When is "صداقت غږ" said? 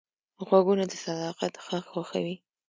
1.03-1.83